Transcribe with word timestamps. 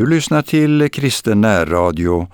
Du 0.00 0.06
lyssnar 0.06 0.42
till 0.42 0.88
Kristen 0.92 1.40
närradio. 1.40 2.28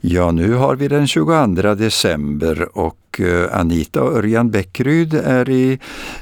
Ja, 0.00 0.30
nu 0.30 0.54
har 0.54 0.76
vi 0.76 0.88
den 0.88 1.06
22 1.06 1.74
december 1.74 2.78
och 2.78 3.20
eh, 3.20 3.60
Anita 3.60 4.02
och 4.02 4.16
Örjan 4.16 4.50
Bäckryd 4.50 5.14
är 5.14 5.50
i, 5.50 5.78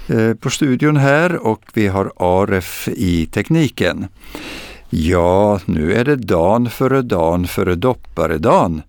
eh, 0.06 0.34
på 0.34 0.50
studion 0.50 0.96
här 0.96 1.46
och 1.46 1.62
vi 1.74 1.86
har 1.86 2.12
Aref 2.16 2.88
i 2.88 3.26
tekniken. 3.26 4.06
Ja, 4.90 5.60
nu 5.64 5.92
är 5.92 6.04
det 6.04 6.16
dan 6.16 6.70
före 6.70 7.02
dan 7.02 7.46
före 7.46 7.74
dopparedan. 7.74 8.82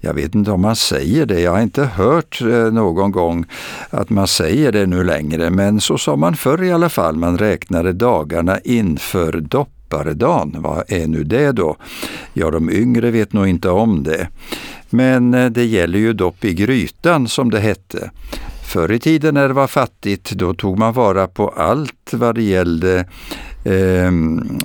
Jag 0.00 0.14
vet 0.14 0.34
inte 0.34 0.50
om 0.50 0.60
man 0.60 0.76
säger 0.76 1.26
det, 1.26 1.40
jag 1.40 1.52
har 1.52 1.60
inte 1.60 1.84
hört 1.84 2.40
eh, 2.40 2.72
någon 2.72 3.10
gång 3.10 3.44
att 3.90 4.10
man 4.10 4.26
säger 4.26 4.72
det 4.72 4.86
nu 4.86 5.04
längre, 5.04 5.50
men 5.50 5.80
så 5.80 5.98
sa 5.98 6.16
man 6.16 6.36
förr 6.36 6.62
i 6.62 6.72
alla 6.72 6.88
fall. 6.88 7.16
Man 7.16 7.38
räknade 7.38 7.92
dagarna 7.92 8.58
inför 8.60 9.32
dopparedan. 9.32 9.77
Vad 10.58 10.92
är 10.92 11.06
nu 11.06 11.24
det 11.24 11.52
då? 11.52 11.76
Ja, 12.32 12.50
de 12.50 12.70
yngre 12.70 13.10
vet 13.10 13.32
nog 13.32 13.48
inte 13.48 13.70
om 13.70 14.02
det. 14.02 14.28
Men 14.90 15.34
eh, 15.34 15.50
det 15.50 15.64
gäller 15.64 15.98
ju 15.98 16.12
dopp 16.12 16.44
i 16.44 16.54
grytan 16.54 17.28
som 17.28 17.50
det 17.50 17.60
hette. 17.60 18.10
Förr 18.64 18.92
i 18.92 18.98
tiden 18.98 19.34
när 19.34 19.48
det 19.48 19.54
var 19.54 19.66
fattigt, 19.66 20.30
då 20.30 20.54
tog 20.54 20.78
man 20.78 20.92
vara 20.92 21.26
på 21.26 21.48
allt 21.48 22.12
vad 22.12 22.34
det 22.34 22.42
gällde 22.42 23.04
eh, 23.64 24.12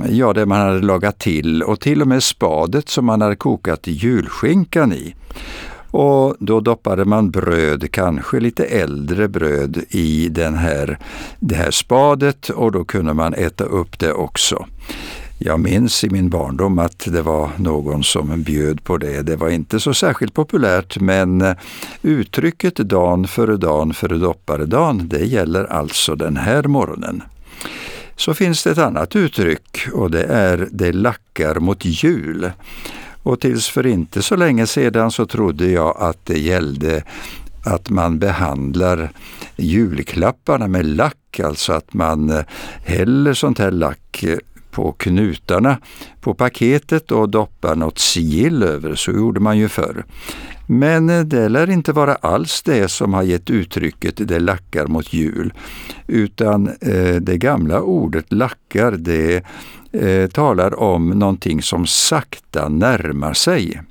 ja, 0.10 0.34
det 0.34 0.46
man 0.46 0.60
hade 0.60 0.82
lagat 0.82 1.20
till 1.20 1.64
och 1.64 1.80
till 1.80 2.02
och 2.02 2.08
med 2.08 2.24
spadet 2.24 2.90
som 2.90 3.06
man 3.06 3.22
hade 3.22 3.36
kokat 3.36 3.88
julskinkan 3.88 4.94
i. 4.94 5.16
Och 5.94 6.36
då 6.40 6.60
doppade 6.60 7.06
man 7.06 7.32
bröd, 7.32 7.92
kanske 7.92 8.40
lite 8.40 8.66
äldre 8.66 9.28
bröd, 9.28 9.84
i 9.90 10.30
den 10.30 10.56
här, 10.56 11.00
det 11.40 11.56
här 11.56 11.72
spadet 11.72 12.50
och 12.50 12.72
då 12.72 12.86
kunde 12.86 13.14
man 13.14 13.34
äta 13.34 13.64
upp 13.64 14.00
det 14.00 14.14
också. 14.14 14.66
Jag 15.46 15.60
minns 15.60 16.04
i 16.04 16.10
min 16.10 16.30
barndom 16.30 16.80
att 16.80 17.00
det 17.00 17.22
var 17.22 17.50
någon 17.58 18.04
som 18.04 18.44
bjöd 18.44 18.84
på 18.84 18.98
det. 18.98 19.22
Det 19.22 19.36
var 19.36 19.50
inte 19.50 19.80
så 19.80 19.94
särskilt 19.94 20.34
populärt 20.34 21.00
men 21.00 21.42
eh, 21.42 21.56
uttrycket 22.02 22.76
dan 22.76 23.28
före 23.28 23.58
dan 23.58 23.94
före 23.94 24.18
dopparedan, 24.18 25.08
det 25.08 25.26
gäller 25.26 25.66
alltså 25.66 26.16
den 26.16 26.38
här 26.38 26.64
morgonen 26.64 27.24
så 28.16 28.34
finns 28.34 28.64
det 28.64 28.72
ett 28.72 28.78
annat 28.78 29.16
uttryck 29.16 29.88
och 29.94 30.12
det 30.12 30.24
är 30.24 30.68
det 30.72 30.92
lackar 30.92 31.56
mot 31.56 31.86
jul. 31.86 32.52
Och 33.24 33.40
tills 33.40 33.68
för 33.68 33.86
inte 33.86 34.22
så 34.22 34.36
länge 34.36 34.68
sedan 34.68 35.12
så 35.12 35.26
trodde 35.26 35.70
jag 35.70 35.98
att 36.00 36.26
det 36.26 36.40
gällde 36.40 37.04
att 37.66 37.90
man 37.90 38.20
behandlar 38.20 39.12
julklapparna 39.56 40.68
med 40.68 40.86
lack, 40.86 41.40
alltså 41.40 41.74
att 41.74 41.94
man 41.94 42.30
eh, 42.30 42.44
häller 42.86 43.34
sånt 43.34 43.60
här 43.60 43.72
lack 43.72 44.24
eh, 44.24 44.38
på 44.74 44.92
knutarna 44.92 45.78
på 46.22 46.34
paketet 46.34 47.12
och 47.12 47.30
doppar 47.30 47.76
något 47.76 48.00
sigill 48.00 48.64
över, 48.64 48.96
så 48.96 49.12
gjorde 49.12 49.40
man 49.40 49.58
ju 49.58 49.68
förr. 49.68 50.06
Men 50.68 51.10
eh, 51.10 51.22
det 51.22 51.50
lär 51.50 51.70
inte 51.70 51.92
vara 51.92 52.16
alls 52.16 52.62
det 52.62 52.88
som 52.88 53.14
har 53.14 53.24
gett 53.24 53.50
uttrycket 53.50 54.28
”det 54.28 54.40
lackar 54.40 54.88
mot 54.88 55.14
jul”, 55.14 55.54
utan 56.08 56.68
eh, 56.68 57.16
det 57.16 57.38
gamla 57.38 57.82
ordet 57.82 58.34
lackar 58.34 58.92
det 58.92 59.44
eh, 59.92 60.30
talar 60.30 60.80
om 60.80 61.10
någonting 61.10 61.62
som 61.62 61.86
sakta 61.88 62.70
närmar 62.70 63.34
sig. 63.34 63.82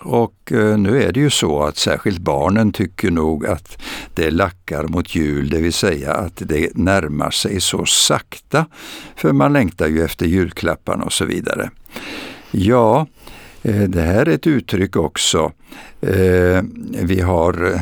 Och 0.00 0.52
eh, 0.52 0.78
nu 0.78 1.02
är 1.02 1.12
det 1.12 1.20
ju 1.20 1.30
så 1.30 1.62
att 1.62 1.76
särskilt 1.76 2.18
barnen 2.18 2.72
tycker 2.72 3.10
nog 3.10 3.46
att 3.46 3.82
det 4.14 4.30
lackar 4.30 4.84
mot 4.84 5.14
jul, 5.14 5.50
det 5.50 5.60
vill 5.60 5.72
säga 5.72 6.14
att 6.14 6.36
det 6.36 6.76
närmar 6.76 7.30
sig 7.30 7.60
så 7.60 7.86
sakta, 7.86 8.66
för 9.16 9.32
man 9.32 9.52
längtar 9.52 9.86
ju 9.86 10.04
efter 10.04 10.26
julklapparna 10.26 11.04
och 11.04 11.12
så 11.12 11.24
vidare. 11.24 11.70
Ja, 12.50 13.06
Eh, 13.62 13.82
det 13.82 14.02
här 14.02 14.28
är 14.28 14.34
ett 14.34 14.46
uttryck 14.46 14.96
också. 14.96 15.52
Eh, 16.00 16.62
vi 17.02 17.20
har 17.20 17.72
eh, 17.72 17.80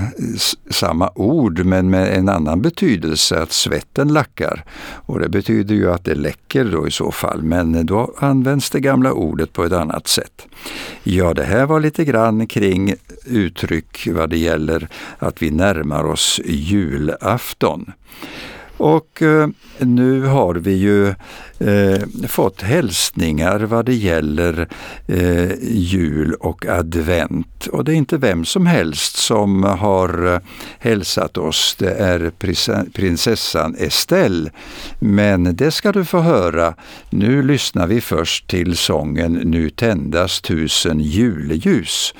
samma 0.71 1.11
ord 1.15 1.65
men 1.65 1.91
med 1.91 2.19
en 2.19 2.29
annan 2.29 2.63
betydelse, 2.63 3.43
att 3.43 3.53
svetten 3.53 4.13
lackar. 4.13 4.65
Och 4.91 5.21
det 5.21 5.29
betyder 5.29 5.75
ju 5.75 5.91
att 5.93 6.05
det 6.05 6.15
läcker 6.15 6.65
då 6.65 6.89
i 6.89 6.91
så 6.91 7.11
fall, 7.11 7.43
men 7.43 7.87
då 7.87 8.15
används 8.19 8.71
det 8.71 8.81
gamla 8.81 9.13
ordet 9.13 9.53
på 9.53 9.65
ett 9.65 9.73
annat 9.73 10.09
sätt. 10.09 10.47
Ja, 11.03 11.35
det 11.35 11.45
här 11.45 11.67
var 11.67 11.81
lite 11.81 12.05
grann 12.05 12.47
kring 12.47 12.95
uttryck 13.25 14.09
vad 14.13 14.31
det 14.31 14.39
gäller 14.39 14.89
att 15.19 15.43
vi 15.43 15.51
närmar 15.51 16.05
oss 16.05 16.41
julafton. 16.45 17.93
Och 18.79 19.23
eh, 19.23 19.49
nu 19.79 20.23
har 20.23 20.55
vi 20.55 20.73
ju 20.73 21.09
eh, 21.59 22.29
fått 22.29 22.63
hälsningar 22.63 23.61
vad 23.61 23.85
det 23.85 23.95
gäller 23.95 24.69
eh, 25.07 25.53
jul 25.63 26.35
och 26.35 26.67
advent. 26.67 27.67
Och 27.67 27.85
det 27.85 27.93
är 27.93 27.97
inte 27.97 28.17
vem 28.17 28.45
som 28.45 28.67
helst 28.67 29.17
som 29.17 29.63
har 29.63 30.35
eh, 30.35 30.41
hälsat 30.79 31.39
oss. 31.39 31.77
Det 31.79 31.91
är 31.91 32.31
prinsessan 32.91 33.75
Estelle. 33.79 34.51
Men 34.99 35.57
det 35.57 35.71
ska 35.71 35.93
du 35.93 36.05
få 36.05 36.19
höra. 36.21 36.75
Nu 37.11 37.43
lyssnar 37.43 37.87
vi 37.87 38.01
först 38.01 38.49
till 38.49 38.77
sången 38.77 39.33
Nu 39.33 39.71
tändas 39.71 40.41
tusen 40.41 41.01
julljus. 41.01 42.15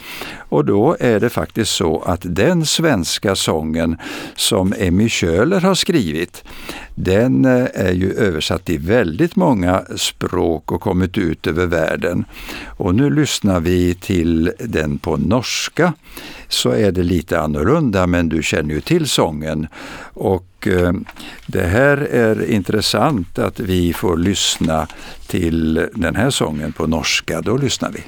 Och 0.49 0.65
då 0.65 0.97
är 1.01 1.21
det 1.21 1.31
faktiskt 1.31 1.71
så 1.71 2.03
att 2.07 2.21
den 2.25 2.67
svenska 2.67 3.37
sången 3.37 3.97
som 4.37 4.75
Emmy 4.79 5.09
Köhler 5.09 5.61
har 5.61 5.75
skrivit, 5.75 6.45
den 6.95 7.45
eh, 7.45 7.67
är 7.75 7.93
ju 7.93 8.13
översatt 8.13 8.71
i 8.71 8.77
väldigt 8.77 9.37
många 9.37 9.85
språk 9.97 10.73
och 10.73 10.81
kommit 10.81 11.19
ut 11.19 11.47
över 11.47 11.67
världen. 11.67 12.25
Och 12.67 12.95
nu 12.95 13.11
lyssnar 13.11 13.61
vi 13.61 13.95
till 13.95 14.53
den 14.59 14.99
på 14.99 15.17
norska. 15.17 15.93
Så 16.49 16.71
är 16.71 16.93
det 16.93 17.03
lite 17.03 17.41
annorlunda, 17.41 18.07
men 18.07 18.29
du 18.29 18.43
känner 18.43 18.75
ju 18.75 18.81
till 18.81 19.09
sången. 19.09 19.67
Och 20.15 20.67
eh, 20.67 20.93
det 21.47 21.65
här 21.65 21.97
är 21.97 22.51
intressant 22.51 23.39
att 23.39 23.61
vi 23.61 23.93
får 23.93 24.17
lyssna 24.17 24.87
till 25.27 25.89
den 25.95 26.17
här 26.17 26.31
sången 26.31 26.73
på 26.73 26.87
norska. 26.87 27.41
Då 27.41 27.57
lyssnar 27.57 27.91
vi. 27.91 28.01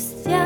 manusia. 0.00 0.39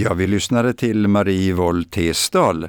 Ja, 0.00 0.14
vi 0.14 0.26
lyssnade 0.26 0.72
till 0.72 1.08
Marie 1.08 1.52
Wold 1.52 1.90
Tesdal. 1.90 2.68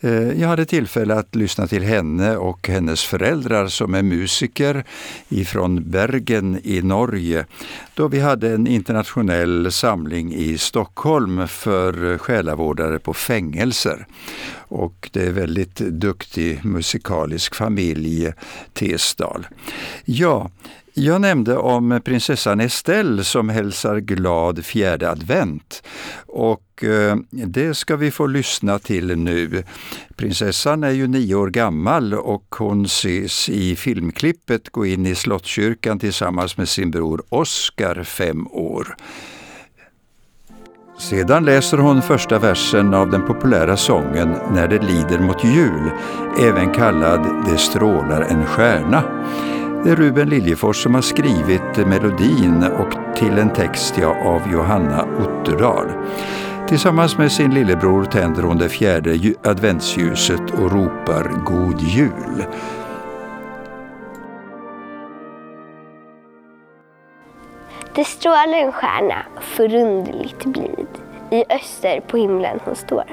Eh, 0.00 0.40
jag 0.40 0.48
hade 0.48 0.64
tillfälle 0.64 1.14
att 1.14 1.34
lyssna 1.34 1.66
till 1.66 1.82
henne 1.82 2.36
och 2.36 2.68
hennes 2.68 3.04
föräldrar 3.04 3.68
som 3.68 3.94
är 3.94 4.02
musiker 4.02 4.84
ifrån 5.28 5.90
Bergen 5.90 6.60
i 6.64 6.82
Norge 6.82 7.46
då 7.94 8.08
vi 8.08 8.20
hade 8.20 8.54
en 8.54 8.66
internationell 8.66 9.72
samling 9.72 10.34
i 10.34 10.58
Stockholm 10.58 11.48
för 11.48 12.18
själavårdare 12.18 12.98
på 12.98 13.14
fängelser. 13.14 14.06
Och 14.56 15.10
det 15.12 15.26
är 15.26 15.32
väldigt 15.32 15.76
duktig 15.76 16.64
musikalisk 16.64 17.54
familj, 17.54 18.32
Tesdal. 18.72 19.46
Ja, 20.04 20.50
jag 20.98 21.20
nämnde 21.20 21.56
om 21.56 22.00
prinsessan 22.04 22.60
Estelle 22.60 23.24
som 23.24 23.48
hälsar 23.48 24.00
glad 24.00 24.64
fjärde 24.64 25.10
advent. 25.10 25.82
Och 26.26 26.84
eh, 26.84 27.16
det 27.30 27.74
ska 27.74 27.96
vi 27.96 28.10
få 28.10 28.26
lyssna 28.26 28.78
till 28.78 29.18
nu. 29.18 29.62
Prinsessan 30.16 30.84
är 30.84 30.90
ju 30.90 31.06
nio 31.06 31.34
år 31.34 31.50
gammal 31.50 32.14
och 32.14 32.54
hon 32.58 32.84
ses 32.84 33.48
i 33.48 33.76
filmklippet 33.76 34.70
gå 34.70 34.86
in 34.86 35.06
i 35.06 35.14
Slottskyrkan 35.14 35.98
tillsammans 35.98 36.56
med 36.56 36.68
sin 36.68 36.90
bror 36.90 37.22
Oscar, 37.28 38.04
fem 38.04 38.46
år. 38.46 38.96
Sedan 40.98 41.44
läser 41.44 41.78
hon 41.78 42.02
första 42.02 42.38
versen 42.38 42.94
av 42.94 43.10
den 43.10 43.26
populära 43.26 43.76
sången 43.76 44.36
När 44.52 44.68
det 44.68 44.82
lider 44.82 45.18
mot 45.18 45.44
jul, 45.44 45.90
även 46.40 46.72
kallad 46.72 47.46
Det 47.46 47.58
strålar 47.58 48.22
en 48.22 48.46
stjärna. 48.46 49.02
Det 49.84 49.90
är 49.90 49.96
Ruben 49.96 50.28
Liljefors 50.28 50.82
som 50.82 50.94
har 50.94 51.02
skrivit 51.02 51.76
melodin 51.76 52.64
och 52.78 53.16
till 53.16 53.38
en 53.38 53.52
text 53.52 53.94
ja, 53.98 54.16
av 54.24 54.52
Johanna 54.52 55.04
Otterdal. 55.20 55.88
Tillsammans 56.68 57.18
med 57.18 57.32
sin 57.32 57.54
lillebror 57.54 58.04
tänder 58.04 58.42
hon 58.42 58.58
det 58.58 58.68
fjärde 58.68 59.34
adventsljuset 59.44 60.40
och 60.50 60.72
ropar 60.72 61.44
God 61.44 61.80
Jul. 61.80 62.44
Det 67.94 68.04
strålar 68.04 68.58
en 68.58 68.72
stjärna, 68.72 69.26
förunderligt 69.40 70.44
blid. 70.44 70.88
I 71.30 71.44
öster 71.54 72.00
på 72.00 72.16
himlen 72.16 72.60
hon 72.64 72.76
står. 72.76 73.04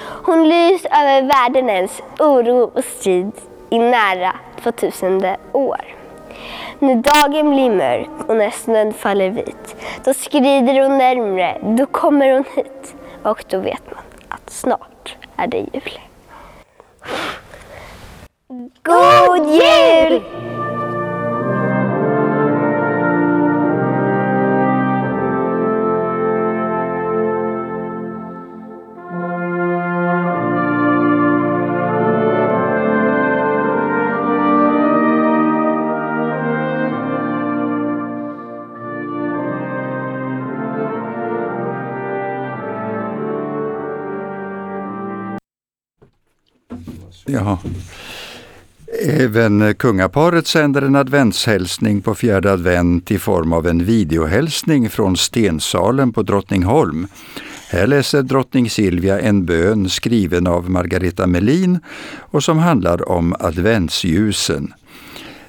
Hon 0.00 0.48
lys 0.48 0.84
över 0.84 1.22
världens 1.22 2.02
oro 2.18 2.70
och 2.74 2.84
strid 2.84 3.32
i 3.70 3.78
nära 3.78 4.32
tvåtusende 4.62 5.36
år. 5.52 5.80
När 6.78 6.94
dagen 6.94 7.50
blir 7.50 7.70
mörk 7.70 8.28
och 8.28 8.36
när 8.36 8.50
snön 8.50 8.92
faller 8.92 9.30
vit, 9.30 9.76
då 10.04 10.14
skrider 10.14 10.82
hon 10.82 10.98
närmre, 10.98 11.58
då 11.62 11.86
kommer 11.86 12.32
hon 12.32 12.44
hit. 12.54 12.94
Och 13.22 13.44
då 13.48 13.58
vet 13.58 13.90
man 13.90 14.04
att 14.28 14.50
snart 14.50 15.16
är 15.36 15.46
det 15.46 15.58
jul. 15.58 16.00
God 18.82 19.46
jul! 19.46 20.22
Jaha. 47.40 47.58
Även 49.02 49.74
kungaparet 49.74 50.46
sänder 50.46 50.82
en 50.82 50.96
adventshälsning 50.96 52.00
på 52.00 52.14
fjärde 52.14 52.52
advent 52.52 53.10
i 53.10 53.18
form 53.18 53.52
av 53.52 53.66
en 53.66 53.84
videohälsning 53.84 54.90
från 54.90 55.16
Stensalen 55.16 56.12
på 56.12 56.22
Drottningholm. 56.22 57.06
Här 57.70 57.86
läser 57.86 58.22
drottning 58.22 58.70
Silvia 58.70 59.20
en 59.20 59.44
bön 59.44 59.88
skriven 59.88 60.46
av 60.46 60.70
Margareta 60.70 61.26
Melin 61.26 61.80
och 62.18 62.44
som 62.44 62.58
handlar 62.58 63.08
om 63.08 63.34
adventsljusen. 63.40 64.72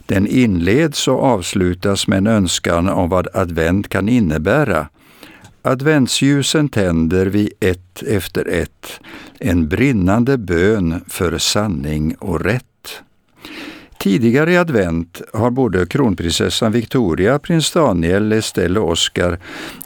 Den 0.05 0.27
inleds 0.27 1.07
och 1.07 1.23
avslutas 1.23 2.07
med 2.07 2.17
en 2.17 2.27
önskan 2.27 2.89
om 2.89 3.09
vad 3.09 3.27
advent 3.33 3.89
kan 3.89 4.09
innebära. 4.09 4.88
Adventsljusen 5.63 6.70
tänder 6.70 7.25
vi 7.25 7.53
ett 7.60 8.03
efter 8.03 8.48
ett, 8.48 9.00
en 9.39 9.70
brinnande 9.70 10.38
bön 10.38 11.03
för 11.08 11.38
sanning 11.38 12.15
och 12.15 12.41
rätt. 12.41 12.65
Tidigare 14.00 14.53
i 14.53 14.58
advent 14.58 15.22
har 15.34 15.51
både 15.51 15.86
kronprinsessan 15.86 16.72
Victoria, 16.72 17.39
prins 17.39 17.72
Daniel, 17.72 18.32
Estelle 18.32 18.80
och 18.80 18.89
Oscar 18.89 19.39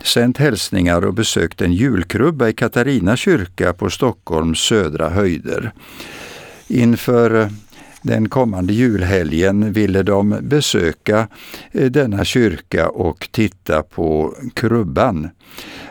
sänt 0.04 0.38
hälsningar 0.38 1.06
och 1.06 1.14
besökt 1.14 1.62
en 1.62 1.74
julkrubba 1.74 2.48
i 2.48 2.54
Katarina 2.54 3.18
kyrka 3.18 3.74
på 3.74 3.90
Stockholms 3.90 4.60
södra 4.60 5.10
höjder. 5.10 5.72
Inför 6.68 7.50
den 8.06 8.30
kommande 8.30 8.74
julhelgen 8.74 9.74
ville 9.74 10.04
de 10.04 10.38
besöka 10.42 11.28
eh, 11.72 11.92
denna 11.92 12.26
kyrka 12.26 12.90
och 12.90 13.28
titta 13.32 13.84
på 13.84 14.36
krubban. 14.54 15.30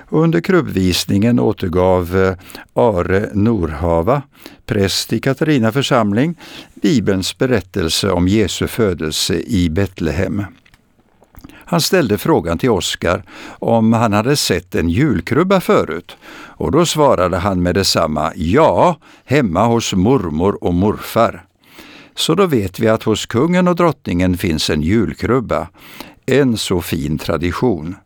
Under 0.09 0.41
krubbvisningen 0.41 1.41
återgav 1.41 2.17
eh, 2.17 2.35
Are 2.83 3.31
Norhava, 3.33 4.23
präst 4.67 5.13
i 5.13 5.21
Katarina 5.21 5.73
församling, 5.73 6.35
Bibelns 6.75 7.39
berättelse 7.39 8.11
om 8.11 8.29
Jesu 8.29 8.67
födelse 8.67 9.35
i 9.35 9.71
Betlehem. 9.71 10.45
Han 11.53 11.81
ställde 11.81 12.19
frågan 12.19 12.59
till 12.59 12.71
Oskar 12.71 13.23
om 13.59 13.93
han 13.93 14.13
hade 14.13 14.37
sett 14.37 14.75
en 14.75 14.89
julkrubba 14.89 15.61
förut 15.61 16.17
och 16.57 16.73
då 16.73 16.87
svarade 16.87 17.37
han 17.37 17.63
med 17.63 17.75
detsamma 17.75 18.33
ja, 18.37 18.97
hemma 19.25 19.67
hos 19.67 19.95
mormor 19.95 20.65
och 20.65 20.75
morfar. 20.75 21.45
Så 22.17 22.35
då 22.35 22.47
vet 22.47 22.81
vi 22.81 22.89
att 22.89 23.03
hos 23.03 23.27
kungen 23.27 23.69
och 23.69 23.77
drottningen 23.77 24.37
finns 24.37 24.71
en 24.71 24.83
julkrubba. 24.83 25.69
En 26.27 26.57
så 26.57 26.81
fin 26.81 27.19
tradition. 27.19 27.97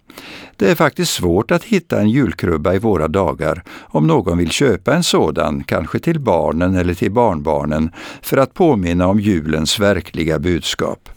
Det 0.57 0.71
är 0.71 0.75
faktiskt 0.75 1.13
svårt 1.13 1.51
att 1.51 1.65
hitta 1.65 2.01
en 2.01 2.11
julkrubba 2.11 2.75
i 2.75 2.79
våra 2.79 3.09
dagar 3.09 3.63
om 3.81 4.07
någon 4.07 4.39
vill 4.39 4.51
köpa 4.51 4.95
en 4.95 5.03
sådan, 5.03 5.65
kanske 5.65 5.99
till 5.99 6.21
barnen 6.21 6.75
eller 6.75 6.95
till 6.95 7.13
barnbarnen, 7.13 7.91
för 8.23 8.37
att 8.37 8.55
påminna 8.55 9.07
om 9.07 9.21
julens 9.21 9.79
verkliga 9.79 10.39
budskap. 10.39 11.09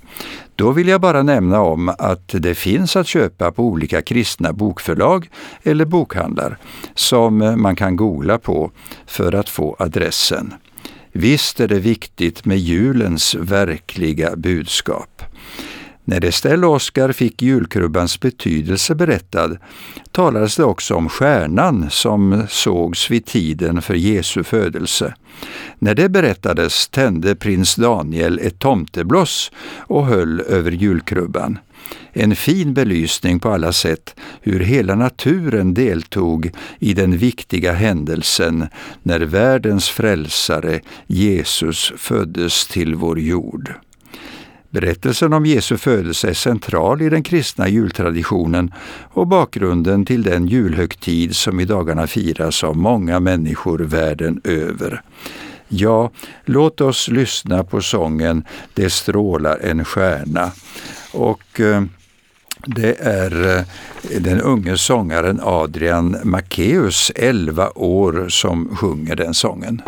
Då 0.55 0.71
vill 0.71 0.88
jag 0.88 1.01
bara 1.01 1.24
nämna 1.24 1.62
om 1.62 1.89
att 1.89 2.27
det 2.27 2.55
finns 2.55 2.95
att 2.95 3.07
köpa 3.07 3.51
på 3.51 3.63
olika 3.63 4.01
kristna 4.01 4.53
bokförlag 4.53 5.29
eller 5.63 5.86
bokhandlar 5.86 6.57
som 6.95 7.62
man 7.62 7.75
kan 7.75 7.95
googla 7.95 8.38
på 8.38 8.71
för 9.05 9.36
att 9.36 9.50
få 9.50 9.75
adressen. 9.79 10.53
Visst 11.12 11.60
är 11.60 11.68
det 11.68 11.80
viktigt 11.80 12.46
med 12.46 12.58
julens 12.58 13.36
verkliga 13.36 14.36
budskap. 14.36 15.24
När 16.03 16.25
Estelle 16.25 16.68
och 16.68 16.74
Oskar 16.74 17.12
fick 17.12 17.41
julkrubbans 17.41 18.20
betydelse 18.20 18.96
berättad 18.96 19.58
talades 20.12 20.56
det 20.56 20.63
också 20.63 20.96
om 20.96 21.10
stjärnan 21.10 21.89
som 21.89 22.44
sågs 22.50 23.12
vid 23.12 23.25
tiden 23.25 23.82
för 23.82 23.94
Jesu 23.94 24.44
födelse. 24.44 25.13
När 25.80 25.96
det 25.96 26.10
berättades 26.10 26.88
tände 26.88 27.36
prins 27.36 27.75
Daniel 27.75 28.39
ett 28.39 28.60
tomtebloss 28.60 29.51
och 29.77 30.06
höll 30.06 30.41
över 30.41 30.72
julkrubban. 30.72 31.60
En 32.13 32.35
fin 32.35 32.73
belysning 32.73 33.39
på 33.39 33.50
alla 33.50 33.73
sätt 33.73 34.15
hur 34.41 34.59
hela 34.59 34.95
naturen 34.95 35.73
deltog 35.73 36.51
i 36.79 36.93
den 36.93 37.17
viktiga 37.17 37.73
händelsen 37.73 38.67
när 39.03 39.19
världens 39.19 39.89
frälsare 39.89 40.81
Jesus 41.07 41.93
föddes 41.97 42.67
till 42.67 42.95
vår 42.95 43.19
jord. 43.19 43.73
Berättelsen 44.71 45.33
om 45.33 45.45
Jesu 45.45 45.77
födelse 45.77 46.29
är 46.29 46.33
central 46.33 47.01
i 47.01 47.09
den 47.09 47.23
kristna 47.23 47.67
jultraditionen 47.67 48.73
och 49.13 49.27
bakgrunden 49.27 50.05
till 50.05 50.23
den 50.23 50.47
julhögtid 50.47 51.35
som 51.35 51.59
i 51.59 51.65
dagarna 51.65 52.07
firas 52.07 52.63
av 52.63 52.77
många 52.77 53.19
människor 53.19 53.79
världen 53.79 54.41
över. 54.43 55.01
Ja, 55.73 56.11
låt 56.45 56.81
oss 56.81 57.07
lyssna 57.07 57.63
på 57.63 57.81
sången 57.81 58.43
Det 58.73 58.89
strålar 58.89 59.57
en 59.57 59.85
stjärna. 59.85 60.51
Och 61.13 61.59
eh, 61.59 61.83
det 62.65 62.99
är 62.99 63.57
eh, 63.57 63.63
den 64.21 64.41
unge 64.41 64.77
sångaren 64.77 65.39
Adrian 65.43 66.15
Macéus, 66.23 67.11
11 67.15 67.69
år, 67.75 68.25
som 68.29 68.75
sjunger 68.75 69.15
den 69.15 69.33
sången. 69.33 69.81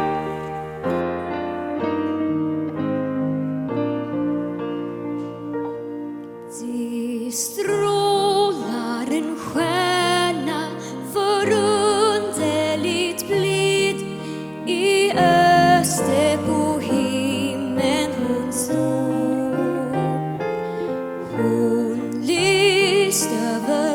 un 21.44 22.22
list 22.26 23.30
of 23.32 23.70
a 23.70 23.94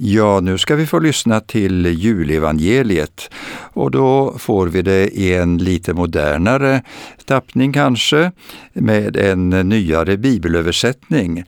Ja, 0.00 0.40
nu 0.40 0.58
ska 0.58 0.76
vi 0.76 0.86
få 0.86 0.98
lyssna 0.98 1.40
till 1.40 1.86
julevangeliet 1.86 3.30
och 3.72 3.90
då 3.90 4.38
får 4.38 4.66
vi 4.66 4.82
det 4.82 5.08
i 5.08 5.34
en 5.34 5.58
lite 5.58 5.94
modernare 5.94 6.82
tappning 7.24 7.72
kanske 7.72 8.32
med 8.72 9.16
en 9.16 9.50
nyare 9.50 10.16
bibelöversättning. 10.16 11.44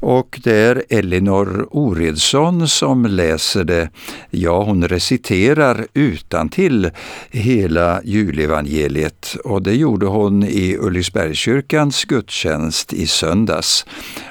Och 0.00 0.40
det 0.44 0.56
är 0.56 0.82
Elinor 0.88 1.68
Oredsson 1.70 2.68
som 2.68 3.06
läser 3.06 3.64
det. 3.64 3.88
Ja, 4.30 4.62
hon 4.62 4.88
reciterar 4.88 5.86
utan 5.94 6.48
till 6.48 6.90
hela 7.30 8.00
julevangeliet 8.04 9.36
och 9.44 9.62
det 9.62 9.74
gjorde 9.74 10.06
hon 10.06 10.42
i 10.42 10.76
Ulriksbergskyrkans 10.80 12.04
gudstjänst 12.04 12.92
i 12.92 13.06
söndags. 13.06 13.86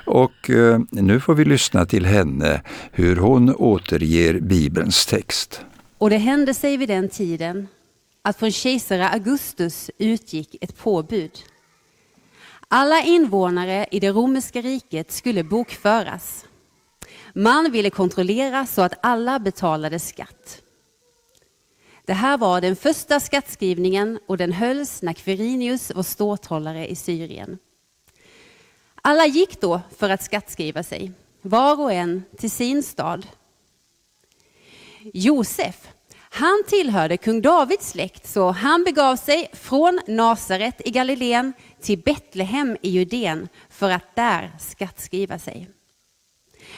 Och 0.05 0.49
eh, 0.49 0.79
nu 0.89 1.19
får 1.19 1.35
vi 1.35 1.45
lyssna 1.45 1.85
till 1.85 2.05
henne 2.05 2.61
hur 2.91 3.15
hon 3.15 3.55
återger 3.59 4.39
Bibelns 4.39 5.05
text. 5.05 5.61
Och 5.97 6.09
det 6.09 6.17
hände 6.17 6.53
sig 6.53 6.77
vid 6.77 6.89
den 6.89 7.09
tiden 7.09 7.67
att 8.21 8.39
från 8.39 8.51
kejsare 8.51 9.09
Augustus 9.09 9.91
utgick 9.97 10.55
ett 10.61 10.77
påbud. 10.77 11.31
Alla 12.67 13.03
invånare 13.03 13.87
i 13.91 13.99
det 13.99 14.11
romerska 14.11 14.61
riket 14.61 15.11
skulle 15.11 15.43
bokföras. 15.43 16.45
Man 17.33 17.71
ville 17.71 17.89
kontrollera 17.89 18.65
så 18.65 18.81
att 18.81 18.93
alla 19.01 19.39
betalade 19.39 19.99
skatt. 19.99 20.61
Det 22.05 22.13
här 22.13 22.37
var 22.37 22.61
den 22.61 22.75
första 22.75 23.19
skattskrivningen 23.19 24.19
och 24.27 24.37
den 24.37 24.51
hölls 24.51 25.01
när 25.01 25.13
Quirinius 25.13 25.91
var 25.95 26.03
ståthållare 26.03 26.87
i 26.87 26.95
Syrien. 26.95 27.57
Alla 29.01 29.25
gick 29.25 29.61
då 29.61 29.81
för 29.97 30.09
att 30.09 30.23
skattskriva 30.23 30.83
sig, 30.83 31.11
var 31.41 31.81
och 31.81 31.93
en 31.93 32.23
till 32.37 32.51
sin 32.51 32.83
stad. 32.83 33.27
Josef, 35.13 35.87
han 36.31 36.63
tillhörde 36.67 37.17
kung 37.17 37.41
Davids 37.41 37.89
släkt, 37.89 38.27
så 38.27 38.51
han 38.51 38.83
begav 38.83 39.15
sig 39.15 39.49
från 39.53 39.99
Nasaret 40.07 40.81
i 40.85 40.91
Galileen 40.91 41.53
till 41.81 41.99
Betlehem 41.99 42.77
i 42.81 42.89
Judeen 42.89 43.47
för 43.69 43.89
att 43.89 44.15
där 44.15 44.51
skattskriva 44.59 45.39
sig. 45.39 45.69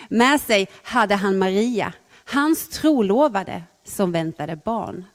Med 0.09 0.41
sig 0.41 0.67
hade 0.83 1.15
han 1.15 1.37
Maria, 1.37 1.93
hans 2.25 2.69
trolovade, 2.69 3.63
som 3.83 4.11
väntade 4.11 4.55
barn. 4.55 5.05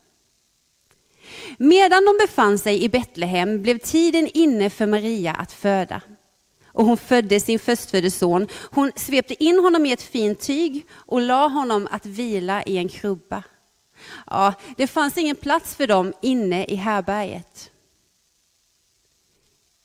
Medan 1.58 2.04
de 2.04 2.26
befann 2.26 2.58
sig 2.58 2.82
i 2.84 2.88
Betlehem 2.88 3.62
blev 3.62 3.78
tiden 3.78 4.28
inne 4.34 4.70
för 4.70 4.86
Maria 4.86 5.32
att 5.32 5.52
föda. 5.52 6.00
Och 6.76 6.85
hon 6.85 6.97
födde 6.97 7.40
sin 7.40 7.59
förstfödde 7.59 8.11
son. 8.11 8.49
Hon 8.71 8.92
svepte 8.97 9.45
in 9.45 9.59
honom 9.59 9.87
i 9.87 9.92
ett 9.92 10.02
fint 10.02 10.40
tyg 10.40 10.87
och 10.92 11.21
la 11.21 11.49
honom 11.49 11.88
att 11.90 12.06
vila 12.06 12.62
i 12.62 12.76
en 12.78 12.88
krubba. 12.88 13.42
Ja, 14.26 14.54
det 14.76 14.87
fanns 14.87 15.18
ingen 15.18 15.37
plats 15.37 15.75
för 15.75 15.87
dem 15.87 16.12
inne 16.23 16.64
i 16.64 16.75
härberget. 16.75 17.71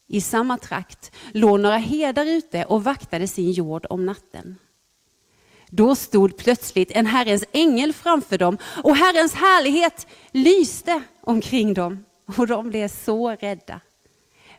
I 0.07 0.21
samma 0.21 0.57
trakt 0.57 1.11
låg 1.31 1.59
några 1.59 1.77
herdar 1.77 2.25
ute 2.25 2.65
och 2.65 2.83
vaktade 2.83 3.27
sin 3.27 3.51
jord 3.51 3.85
om 3.89 4.05
natten. 4.05 4.55
Då 5.69 5.95
stod 5.95 6.37
plötsligt 6.37 6.91
en 6.91 7.05
Herrens 7.05 7.45
ängel 7.51 7.93
framför 7.93 8.37
dem 8.37 8.57
och 8.83 8.95
Herrens 8.95 9.33
härlighet 9.33 10.07
lyste 10.31 11.03
omkring 11.21 11.73
dem 11.73 12.05
och 12.37 12.47
de 12.47 12.69
blev 12.69 12.87
så 12.87 13.29
rädda. 13.29 13.81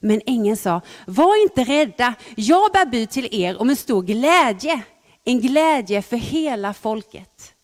Men 0.02 0.20
ängeln 0.26 0.56
sa, 0.56 0.80
var 1.06 1.42
inte 1.42 1.64
rädda, 1.64 2.14
jag 2.36 2.72
bär 2.72 2.86
bud 2.86 3.10
till 3.10 3.28
er 3.34 3.60
om 3.60 3.70
en 3.70 3.76
stor 3.76 4.02
glädje, 4.02 4.82
en 5.24 5.40
glädje 5.40 6.02
för 6.02 6.16
hela 6.16 6.74
folket. 6.74 7.54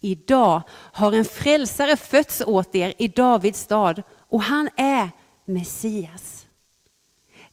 Idag 0.00 0.62
har 0.70 1.12
en 1.12 1.24
frälsare 1.24 1.96
fötts 1.96 2.42
åt 2.46 2.74
er 2.74 2.94
i 2.98 3.08
Davids 3.08 3.60
stad 3.60 4.02
och 4.28 4.42
han 4.42 4.68
är 4.76 5.10
Messias. 5.44 6.46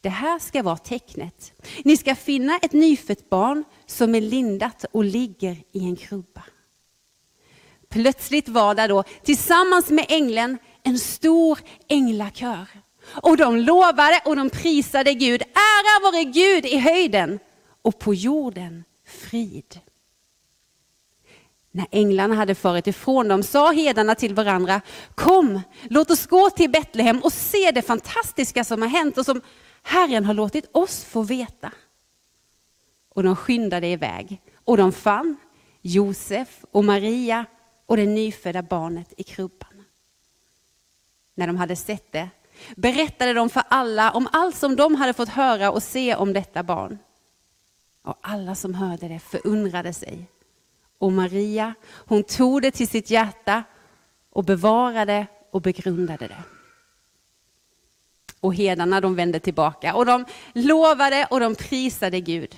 Det 0.02 0.10
här 0.10 0.40
ska 0.40 0.64
vara 0.64 0.78
tecknet. 0.78 1.54
Ni 1.84 1.98
ska 1.98 2.16
finna 2.16 2.58
ett 2.58 2.74
nyfött 2.74 3.30
barn 3.30 3.64
som 3.86 4.16
är 4.16 4.22
lindat 4.22 4.86
och 4.92 5.04
ligger 5.04 5.58
i 5.72 5.86
en 5.86 5.96
krubba. 5.96 6.44
Plötsligt 7.90 8.50
var 8.50 8.76
där 8.76 8.88
då 8.88 9.04
tillsammans 9.04 9.90
med 9.90 10.06
ängeln 10.10 10.58
en 10.84 11.00
stor 11.00 11.60
änglakör. 11.88 12.68
Och 13.10 13.38
de 13.38 13.58
lovade 13.58 14.22
och 14.26 14.36
de 14.36 14.50
prisade 14.50 15.14
Gud. 15.14 15.42
Ära 15.42 16.12
vare 16.12 16.24
Gud 16.24 16.66
i 16.66 16.78
höjden 16.78 17.40
och 17.82 18.00
på 18.00 18.14
jorden 18.14 18.84
frid. 19.06 19.80
När 21.72 21.88
änglarna 21.92 22.36
hade 22.36 22.56
farit 22.56 22.88
ifrån 22.88 23.28
dem 23.28 23.44
sa 23.44 23.72
herdarna 23.72 24.16
till 24.16 24.34
varandra, 24.34 24.82
kom, 25.16 25.62
låt 25.84 26.12
oss 26.12 26.28
gå 26.28 26.50
till 26.50 26.70
Betlehem 26.70 27.20
och 27.20 27.34
se 27.34 27.72
det 27.72 27.82
fantastiska 27.82 28.64
som 28.64 28.82
har 28.82 28.90
hänt 28.90 29.18
och 29.18 29.26
som 29.26 29.42
Herren 29.84 30.26
har 30.26 30.34
låtit 30.34 30.70
oss 30.72 31.04
få 31.04 31.22
veta. 31.22 31.72
Och 33.10 33.24
de 33.24 33.36
skyndade 33.36 33.88
iväg 33.88 34.42
och 34.56 34.78
de 34.78 34.92
fann 34.92 35.38
Josef 35.82 36.66
och 36.72 36.84
Maria 36.84 37.46
och 37.86 37.98
det 37.98 38.06
nyfödda 38.06 38.62
barnet 38.62 39.14
i 39.18 39.24
krubban. 39.24 39.84
När 41.36 41.48
de 41.48 41.58
hade 41.58 41.76
sett 41.76 42.12
det 42.12 42.30
berättade 42.76 43.34
de 43.34 43.50
för 43.50 43.64
alla 43.70 44.12
om 44.12 44.28
allt 44.32 44.56
som 44.56 44.76
de 44.76 44.96
hade 44.96 45.14
fått 45.14 45.30
höra 45.30 45.72
och 45.72 45.84
se 45.84 46.16
om 46.16 46.34
detta 46.34 46.64
barn. 46.64 46.98
Och 48.04 48.20
alla 48.22 48.56
som 48.56 48.74
hörde 48.74 49.08
det 49.08 49.20
förundrade 49.20 49.94
sig. 49.94 50.30
Och 50.98 51.12
Maria, 51.12 51.74
hon 51.96 52.24
tog 52.24 52.62
det 52.62 52.72
till 52.72 52.88
sitt 52.88 53.10
hjärta 53.10 53.64
och 54.30 54.44
bevarade 54.44 55.28
och 55.52 55.62
begrundade 55.62 56.28
det. 56.28 56.44
Och 58.40 58.56
hedarna 58.56 59.02
de 59.02 59.16
vände 59.16 59.40
tillbaka 59.40 59.96
och 59.96 60.06
de 60.06 60.26
lovade 60.54 61.28
och 61.30 61.40
de 61.40 61.56
prisade 61.56 62.20
Gud. 62.20 62.56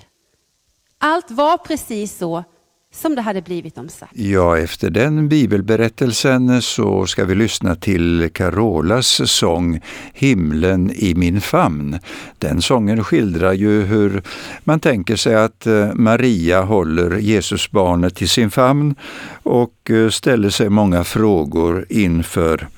Allt 0.98 1.30
var 1.30 1.58
precis 1.58 2.18
så 2.18 2.44
som 2.94 3.14
det 3.14 3.22
hade 3.22 3.42
blivit 3.42 3.74
dem 3.74 3.88
sagt. 3.88 4.12
Ja, 4.16 4.58
efter 4.58 4.90
den 4.90 5.28
bibelberättelsen 5.28 6.62
så 6.62 7.06
ska 7.06 7.24
vi 7.24 7.34
lyssna 7.34 7.76
till 7.76 8.30
Carolas 8.32 9.30
sång 9.30 9.80
Himlen 10.12 10.90
i 10.90 11.14
min 11.14 11.40
famn. 11.40 11.98
Den 12.38 12.62
sången 12.62 13.04
skildrar 13.04 13.52
ju 13.52 13.82
hur 13.82 14.22
man 14.64 14.80
tänker 14.80 15.16
sig 15.16 15.34
att 15.34 15.66
eh, 15.66 15.94
Maria 15.94 16.62
håller 16.62 17.16
Jesusbarnet 17.16 18.22
i 18.22 18.28
sin 18.28 18.50
famn 18.50 18.94
och 19.42 19.90
eh, 19.90 20.08
ställer 20.08 20.50
sig 20.50 20.68
många 20.68 21.04
frågor 21.04 21.86
inför 21.88 22.68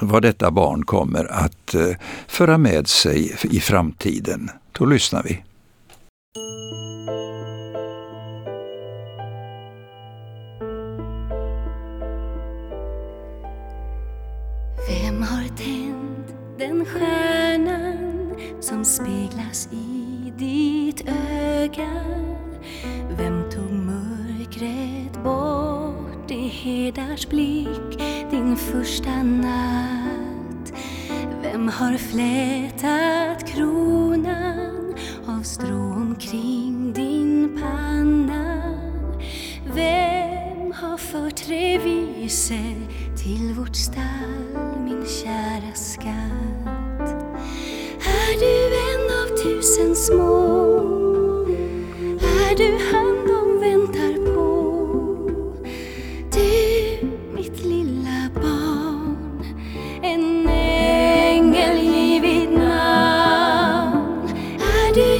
vad 0.00 0.22
detta 0.22 0.50
barn 0.50 0.84
kommer 0.84 1.32
att 1.32 1.74
eh, 1.74 1.96
föra 2.26 2.58
med 2.58 2.88
sig 2.88 3.36
i 3.42 3.60
framtiden. 3.60 4.50
Då 4.72 4.86
lyssnar 4.86 5.22
vi. 5.22 5.42
synas 19.52 19.68
i 19.72 20.32
ditt 20.38 21.08
öga. 21.08 21.90
Vem 23.18 23.44
tog 23.50 23.72
mörkret 23.72 25.24
bort 25.24 26.30
i 26.30 26.48
Hedars 26.48 27.28
blick 27.28 28.00
din 28.30 28.56
första 28.56 29.22
natt? 29.22 30.72
Vem 31.42 31.68
har 31.68 31.96
flätat 31.96 33.48
kronan 33.48 34.94
av 35.26 35.42
strån 35.42 36.16
kring 36.20 36.92
din 36.92 37.60
panna? 37.60 38.62
Vem 39.74 40.72
har 40.72 40.98
fört 40.98 41.36
tre 41.36 41.78
till 43.16 43.54
vårt 43.54 43.76
stall? 43.76 44.09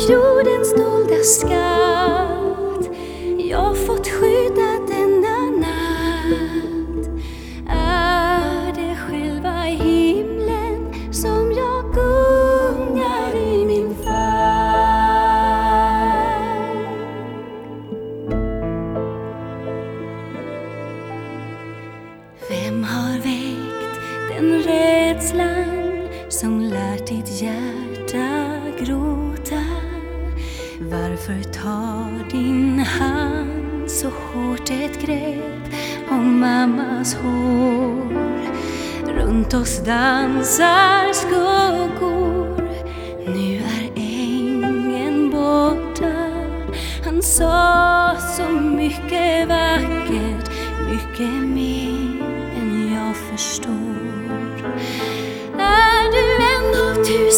jordens 0.08 0.74
dolda 0.74 1.22
skatt. 1.22 2.90
Jag 3.38 3.86
fått 3.86 4.08
skydd 4.08 4.39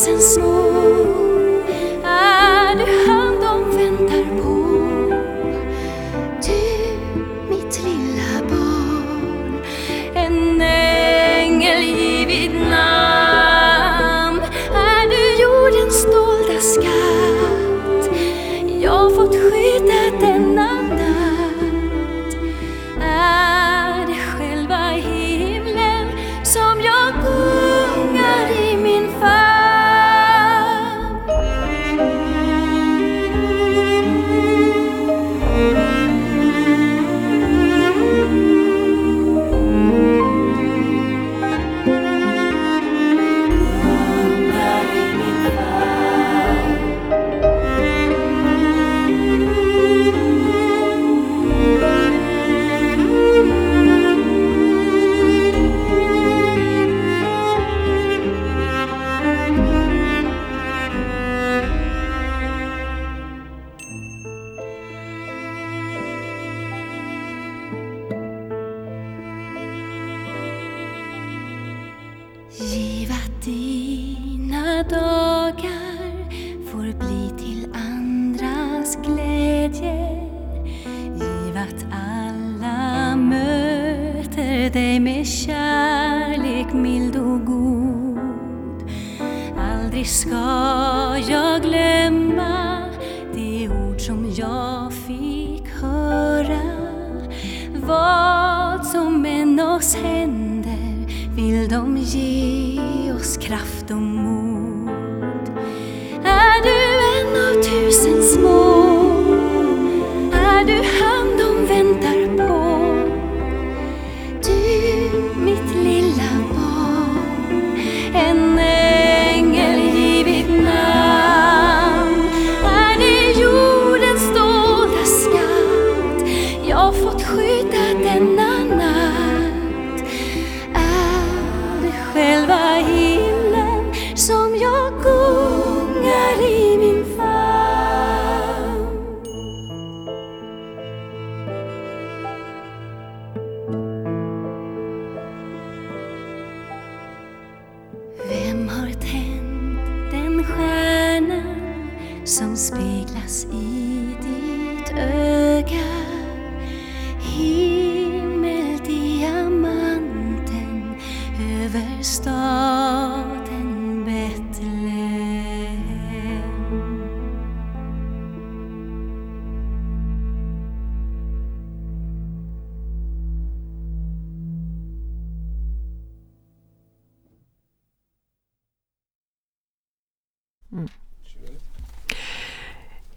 and 0.06 0.20
snow. 0.20 0.91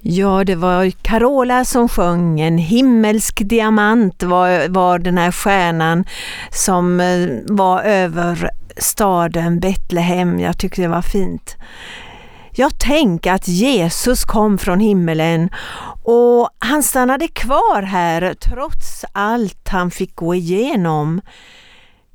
Ja, 0.07 0.43
det 0.43 0.55
var 0.55 0.89
Carola 0.89 1.65
som 1.65 1.89
sjöng. 1.89 2.39
En 2.39 2.57
himmelsk 2.57 3.41
diamant 3.49 4.23
var, 4.23 4.69
var 4.69 4.99
den 4.99 5.17
här 5.17 5.31
stjärnan 5.31 6.05
som 6.51 6.99
eh, 6.99 7.27
var 7.45 7.81
över 7.83 8.49
staden 8.77 9.59
Betlehem. 9.59 10.39
Jag 10.39 10.57
tyckte 10.57 10.81
det 10.81 10.87
var 10.87 11.01
fint. 11.01 11.55
Jag 12.51 12.79
tänker 12.79 13.33
att 13.33 13.47
Jesus 13.47 14.25
kom 14.25 14.57
från 14.57 14.79
himmelen 14.79 15.49
och 16.03 16.49
han 16.59 16.83
stannade 16.83 17.27
kvar 17.27 17.81
här 17.81 18.33
trots 18.33 19.05
allt 19.11 19.67
han 19.67 19.91
fick 19.91 20.15
gå 20.15 20.35
igenom. 20.35 21.21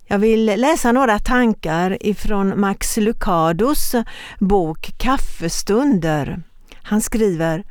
Jag 0.06 0.18
vill 0.18 0.44
läsa 0.44 0.92
några 0.92 1.18
tankar 1.18 1.98
ifrån 2.00 2.60
Max 2.60 2.96
Lucados 2.96 3.94
bok 4.38 4.90
Kaffestunder. 4.98 6.42
Han 6.82 7.00
skriver 7.00 7.64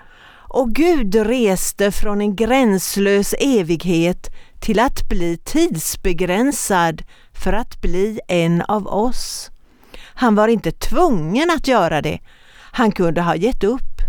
och 0.49 0.71
Gud 0.71 1.15
reste 1.15 1.91
från 1.91 2.21
en 2.21 2.35
gränslös 2.35 3.35
evighet 3.39 4.27
till 4.59 4.79
att 4.79 5.09
bli 5.09 5.37
tidsbegränsad 5.37 7.03
för 7.33 7.53
att 7.53 7.81
bli 7.81 8.19
en 8.27 8.61
av 8.61 8.87
oss. 8.87 9.51
Han 10.01 10.35
var 10.35 10.47
inte 10.47 10.71
tvungen 10.71 11.51
att 11.51 11.67
göra 11.67 12.01
det. 12.01 12.19
Han 12.71 12.91
kunde 12.91 13.21
ha 13.21 13.35
gett 13.35 13.63
upp. 13.63 14.01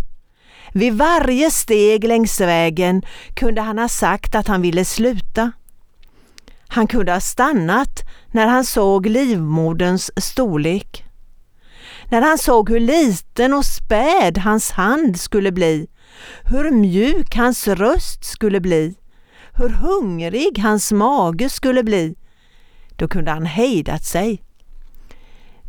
Vid 0.73 0.93
varje 0.93 1.51
steg 1.51 2.03
längs 2.03 2.41
vägen 2.41 3.01
kunde 3.33 3.61
han 3.61 3.77
ha 3.77 3.87
sagt 3.87 4.35
att 4.35 4.47
han 4.47 4.61
ville 4.61 4.85
sluta. 4.85 5.51
Han 6.67 6.87
kunde 6.87 7.11
ha 7.11 7.19
stannat 7.19 8.03
när 8.31 8.47
han 8.47 8.65
såg 8.65 9.05
livmoderns 9.05 10.11
storlek. 10.17 11.05
När 12.09 12.21
han 12.21 12.37
såg 12.37 12.69
hur 12.69 12.79
liten 12.79 13.53
och 13.53 13.65
späd 13.65 14.37
hans 14.37 14.71
hand 14.71 15.19
skulle 15.19 15.51
bli 15.51 15.87
hur 16.43 16.71
mjuk 16.71 17.35
hans 17.35 17.67
röst 17.67 18.23
skulle 18.23 18.61
bli, 18.61 18.95
hur 19.53 19.69
hungrig 19.69 20.59
hans 20.59 20.91
mage 20.91 21.49
skulle 21.49 21.83
bli. 21.83 22.15
Då 22.95 23.07
kunde 23.07 23.31
han 23.31 23.45
hejdat 23.45 24.03
sig. 24.03 24.43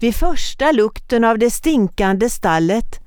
Vid 0.00 0.14
första 0.14 0.72
lukten 0.72 1.24
av 1.24 1.38
det 1.38 1.50
stinkande 1.50 2.30
stallet, 2.30 3.00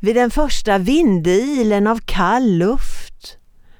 vid 0.00 0.16
den 0.16 0.30
första 0.30 0.78
vindilen 0.78 1.86
av 1.86 2.00
kall 2.04 2.58
luft, 2.58 2.95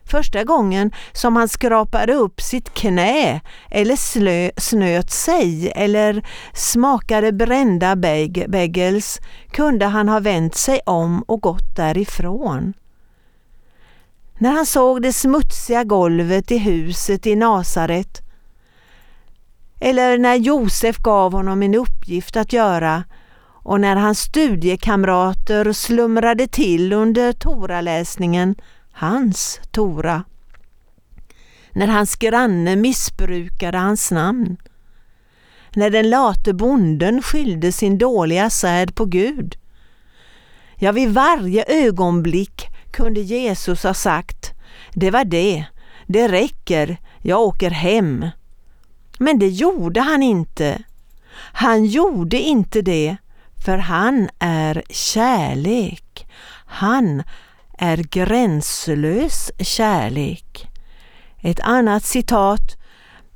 första 0.06 0.44
gången 0.44 0.90
som 1.12 1.36
han 1.36 1.48
skrapade 1.48 2.14
upp 2.14 2.40
sitt 2.40 2.74
knä 2.74 3.40
eller 3.70 3.96
slö, 3.96 4.50
snöt 4.56 5.10
sig 5.10 5.72
eller 5.74 6.26
smakade 6.52 7.32
brända 7.32 7.96
bagels 8.48 9.20
kunde 9.50 9.86
han 9.86 10.08
ha 10.08 10.20
vänt 10.20 10.54
sig 10.54 10.80
om 10.86 11.22
och 11.22 11.40
gått 11.40 11.76
därifrån. 11.76 12.72
När 14.38 14.52
han 14.52 14.66
såg 14.66 15.02
det 15.02 15.12
smutsiga 15.12 15.84
golvet 15.84 16.50
i 16.50 16.58
huset 16.58 17.26
i 17.26 17.36
Nasaret 17.36 18.22
eller 19.80 20.18
när 20.18 20.34
Josef 20.34 20.96
gav 20.96 21.32
honom 21.32 21.62
en 21.62 21.74
uppgift 21.74 22.36
att 22.36 22.52
göra 22.52 23.04
och 23.62 23.80
när 23.80 23.96
hans 23.96 24.20
studiekamrater 24.20 25.72
slumrade 25.72 26.46
till 26.46 26.92
under 26.92 27.32
Toraläsningen 27.32 28.54
hans 28.96 29.60
Tora. 29.70 30.24
När 31.72 31.86
hans 31.86 32.16
granne 32.16 32.76
missbrukade 32.76 33.78
hans 33.78 34.10
namn. 34.10 34.56
När 35.74 35.90
den 35.90 36.10
late 36.10 36.54
bonden 36.54 37.22
skyllde 37.22 37.72
sin 37.72 37.98
dåliga 37.98 38.50
säd 38.50 38.94
på 38.94 39.04
Gud. 39.04 39.56
Ja, 40.76 40.92
vid 40.92 41.08
varje 41.08 41.64
ögonblick 41.68 42.66
kunde 42.92 43.20
Jesus 43.20 43.82
ha 43.82 43.94
sagt 43.94 44.52
Det 44.92 45.10
var 45.10 45.24
det, 45.24 45.64
det 46.06 46.28
räcker, 46.28 46.96
jag 47.22 47.40
åker 47.40 47.70
hem. 47.70 48.28
Men 49.18 49.38
det 49.38 49.48
gjorde 49.48 50.00
han 50.00 50.22
inte. 50.22 50.82
Han 51.36 51.84
gjorde 51.84 52.40
inte 52.40 52.82
det, 52.82 53.16
för 53.64 53.78
han 53.78 54.28
är 54.38 54.82
kärlek. 54.90 56.26
Han 56.66 57.22
är 57.78 57.96
gränslös 57.96 59.50
kärlek. 59.58 60.68
Ett 61.40 61.60
annat 61.60 62.04
citat 62.04 62.76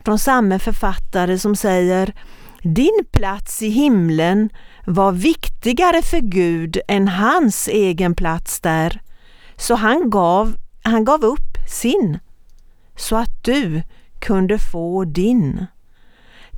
från 0.04 0.18
samma 0.18 0.58
författare 0.58 1.38
som 1.38 1.56
säger 1.56 2.14
Din 2.62 3.04
plats 3.12 3.62
i 3.62 3.68
himlen 3.68 4.50
var 4.86 5.12
viktigare 5.12 6.02
för 6.02 6.20
Gud 6.20 6.78
än 6.88 7.08
hans 7.08 7.68
egen 7.68 8.14
plats 8.14 8.60
där. 8.60 9.00
Så 9.56 9.74
han 9.74 10.10
gav, 10.10 10.56
han 10.82 11.04
gav 11.04 11.24
upp 11.24 11.56
sin 11.68 12.18
så 12.96 13.16
att 13.16 13.44
du 13.44 13.82
kunde 14.18 14.58
få 14.58 15.04
din. 15.04 15.66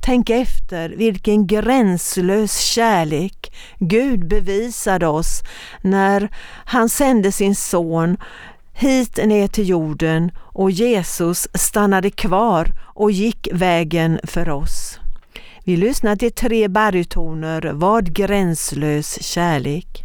Tänk 0.05 0.29
efter 0.29 0.89
vilken 0.89 1.47
gränslös 1.47 2.59
kärlek 2.59 3.53
Gud 3.79 4.27
bevisade 4.27 5.07
oss 5.07 5.41
när 5.81 6.29
han 6.65 6.89
sände 6.89 7.31
sin 7.31 7.55
son 7.55 8.17
hit 8.73 9.19
ner 9.25 9.47
till 9.47 9.69
jorden 9.69 10.31
och 10.37 10.71
Jesus 10.71 11.47
stannade 11.53 12.09
kvar 12.09 12.67
och 12.93 13.11
gick 13.11 13.47
vägen 13.51 14.19
för 14.23 14.49
oss. 14.49 14.99
Vi 15.63 15.77
lyssnar 15.77 16.15
till 16.15 16.31
tre 16.31 16.67
barytoner 16.67 17.71
Vad 17.73 18.13
gränslös 18.13 19.23
kärlek. 19.23 20.03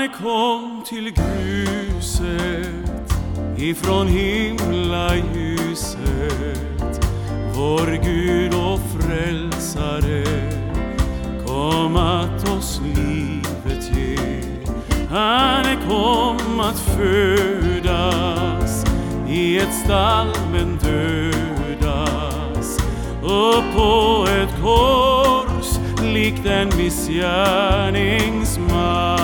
Han 0.00 0.08
kom 0.08 0.82
till 0.86 1.12
gruset 1.12 3.14
ifrån 3.56 4.06
himlaljuset 4.06 5.98
Vår 7.54 8.04
Gud 8.04 8.54
och 8.54 8.80
frälsare 8.90 10.24
kom 11.46 11.96
att 11.96 12.48
oss 12.48 12.80
livet 12.84 13.90
ge. 13.96 14.18
Han 15.10 15.64
kom 15.88 16.60
att 16.60 16.78
födas 16.78 18.84
i 19.28 19.58
ett 19.58 19.74
stall 19.84 20.28
men 20.52 20.78
dödas. 20.82 22.78
Upp 23.22 23.74
på 23.74 24.26
ett 24.28 24.60
kors 24.62 25.78
likt 26.02 26.46
en 26.46 26.68
missgärningsman. 26.76 29.19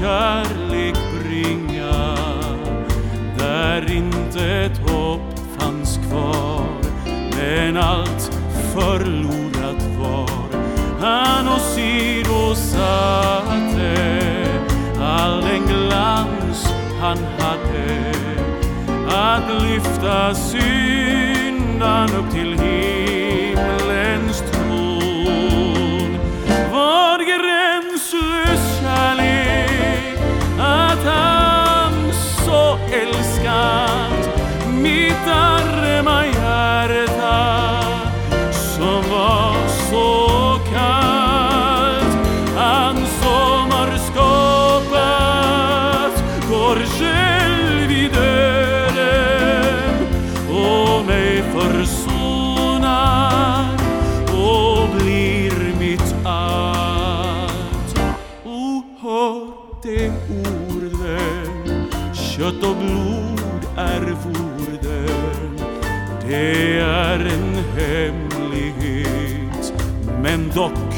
kärlek 0.00 0.96
bringa 1.22 2.16
där 3.38 3.92
intet 3.92 4.78
hopp 4.78 5.38
fanns 5.58 5.98
kvar 6.08 6.66
men 7.36 7.76
allt 7.76 8.32
förlorat 8.74 9.82
var. 9.98 10.30
Han 11.00 11.48
åsidosatte 11.48 12.80
all 15.00 15.40
den 15.40 15.66
glans 15.66 16.74
han 17.00 17.18
hade 17.38 18.12
att 19.08 19.62
lyfta 19.62 20.34
syndan 20.34 22.08
upp 22.10 22.30
till 22.30 22.52
himlen 22.52 22.89
Det 66.30 66.78
är 66.78 67.18
en 67.18 67.54
hemlighet, 67.76 69.72
men 70.22 70.50
dock 70.54 70.94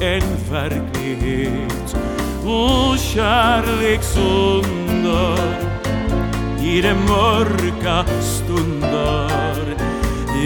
en 0.00 0.36
verklighet. 0.52 1.96
O 2.46 2.96
kärleksunder 2.96 5.38
i 6.62 6.80
de 6.80 6.94
mörka 6.94 8.04
stunder. 8.20 9.76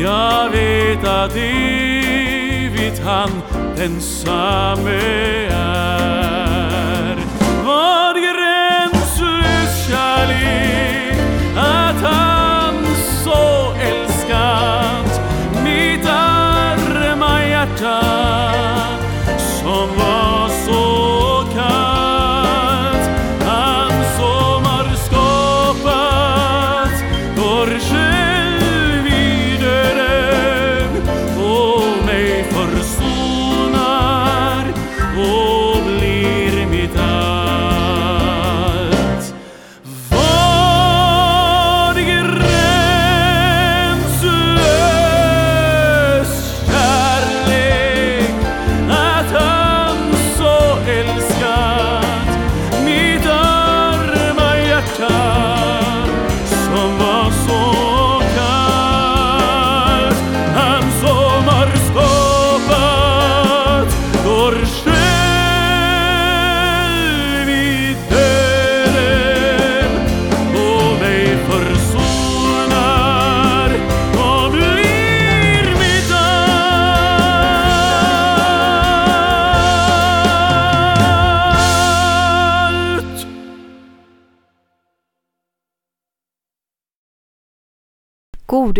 Jag 0.02 0.50
vet 0.50 1.04
att 1.04 1.36
evigt 1.36 2.98
han 3.04 3.30
densamme 3.76 5.00
är. 5.50 6.19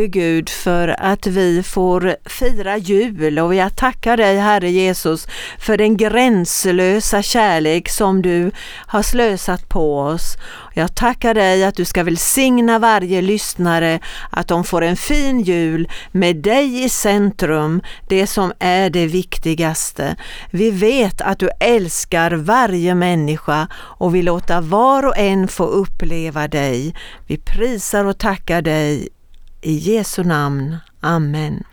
Gode 0.01 0.09
Gud 0.09 0.49
för 0.49 0.89
att 0.99 1.27
vi 1.27 1.63
får 1.63 2.17
fira 2.25 2.77
jul 2.77 3.39
och 3.39 3.55
jag 3.55 3.77
tackar 3.77 4.17
dig 4.17 4.37
Herre 4.37 4.71
Jesus 4.71 5.29
för 5.59 5.77
den 5.77 5.97
gränslösa 5.97 7.23
kärlek 7.23 7.89
som 7.89 8.23
du 8.23 8.51
har 8.87 9.03
slösat 9.03 9.69
på 9.69 9.99
oss. 9.99 10.37
Jag 10.75 10.95
tackar 10.95 11.35
dig 11.35 11.65
att 11.65 11.75
du 11.75 11.85
ska 11.85 12.05
välsigna 12.05 12.79
varje 12.79 13.23
lyssnare, 13.23 14.01
att 14.31 14.49
de 14.49 14.65
får 14.65 14.83
en 14.83 14.97
fin 14.97 15.41
jul 15.41 15.89
med 16.13 16.37
dig 16.37 16.85
i 16.85 16.89
centrum, 16.89 17.83
det 18.09 18.27
som 18.27 18.53
är 18.59 18.91
det 18.91 19.07
viktigaste. 19.07 20.17
Vi 20.51 20.71
vet 20.71 21.21
att 21.21 21.39
du 21.39 21.51
älskar 21.61 22.31
varje 22.31 22.95
människa 22.95 23.69
och 23.75 24.15
vill 24.15 24.25
låta 24.25 24.61
var 24.61 25.07
och 25.07 25.19
en 25.19 25.49
få 25.49 25.65
uppleva 25.65 26.49
dig. 26.49 26.95
Vi 27.27 27.37
prisar 27.39 28.05
och 28.05 28.19
tackar 28.19 28.63
dig 28.63 29.09
i 29.63 29.73
Jesu 29.73 30.25
namn. 30.25 30.77
Amen. 31.01 31.65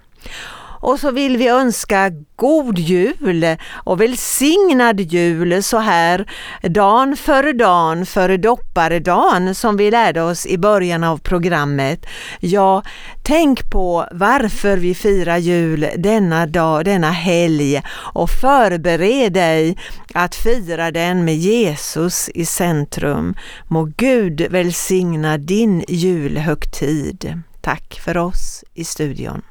Och 0.79 0.99
så 0.99 1.11
vill 1.11 1.37
vi 1.37 1.47
önska 1.47 2.11
god 2.35 2.79
jul 2.79 3.55
och 3.71 4.01
välsignad 4.01 4.99
jul 4.99 5.63
så 5.63 5.77
här 5.77 6.31
dagen 6.61 7.17
före 7.17 7.53
dagen 7.53 8.05
före 8.05 8.37
dopparedagen 8.37 9.55
som 9.55 9.77
vi 9.77 9.91
lärde 9.91 10.21
oss 10.21 10.45
i 10.45 10.57
början 10.57 11.03
av 11.03 11.17
programmet. 11.17 12.05
Ja, 12.39 12.83
tänk 13.23 13.69
på 13.69 14.07
varför 14.11 14.77
vi 14.77 14.95
firar 14.95 15.37
jul 15.37 15.87
denna 15.97 16.45
dag, 16.45 16.85
denna 16.85 17.11
helg 17.11 17.81
och 18.13 18.29
förbered 18.29 19.33
dig 19.33 19.77
att 20.13 20.35
fira 20.35 20.91
den 20.91 21.25
med 21.25 21.35
Jesus 21.35 22.29
i 22.29 22.45
centrum. 22.45 23.35
Må 23.67 23.83
Gud 23.97 24.47
välsigna 24.51 25.37
din 25.37 25.83
julhögtid. 25.87 27.41
Tack 27.67 27.99
för 27.99 28.17
oss 28.17 28.63
i 28.73 28.83
studion. 28.83 29.41